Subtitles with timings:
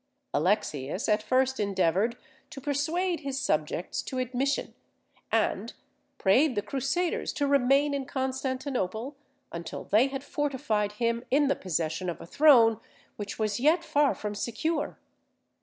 [0.33, 2.17] Alexius at first endeavoured
[2.49, 4.73] to persuade his subjects to admission,
[5.31, 5.73] and
[6.17, 9.15] prayed the Crusaders to remain in Constantinople
[9.51, 12.79] until they had fortified him in the possession of a throne
[13.17, 14.97] which was yet far from secure.